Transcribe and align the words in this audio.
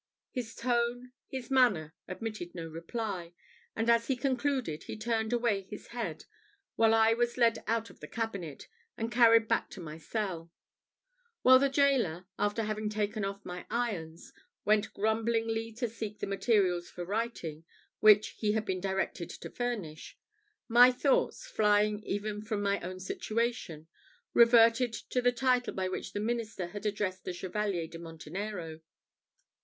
His 0.31 0.55
tone, 0.55 1.11
his 1.27 1.51
manner, 1.51 1.93
admitted 2.07 2.55
no 2.55 2.65
reply; 2.65 3.33
and 3.75 3.87
as 3.87 4.07
he 4.07 4.15
concluded 4.15 4.85
he 4.85 4.97
turned 4.97 5.31
away 5.31 5.61
his 5.61 5.89
head, 5.89 6.25
while 6.75 6.95
I 6.95 7.13
was 7.13 7.37
led 7.37 7.63
out 7.67 7.91
of 7.91 7.99
the 7.99 8.07
cabinet, 8.07 8.67
and 8.97 9.11
carried 9.11 9.47
back 9.47 9.69
to 9.69 9.79
my 9.79 9.99
cell. 9.99 10.51
While 11.43 11.59
the 11.59 11.69
gaoler, 11.69 12.25
after 12.39 12.63
having 12.63 12.89
taken 12.89 13.23
off 13.23 13.45
my 13.45 13.67
irons, 13.69 14.33
went 14.65 14.91
grumblingly 14.95 15.71
to 15.73 15.87
seek 15.87 16.17
the 16.17 16.25
materials 16.25 16.89
for 16.89 17.05
writing, 17.05 17.63
which 17.99 18.29
he 18.29 18.53
had 18.53 18.65
been 18.65 18.81
directed 18.81 19.29
to 19.29 19.51
furnish, 19.51 20.17
my 20.67 20.91
thoughts, 20.91 21.45
flying 21.45 21.99
even 21.99 22.41
from 22.41 22.63
my 22.63 22.79
own 22.79 22.99
situation, 22.99 23.87
reverted 24.33 24.93
to 24.93 25.21
the 25.21 25.31
title 25.31 25.75
by 25.75 25.87
which 25.87 26.13
the 26.13 26.19
minister 26.19 26.69
had 26.69 26.87
addressed 26.87 27.23
the 27.23 27.33
Chevalier 27.33 27.85
de 27.85 27.99
Montenero. 27.99 28.79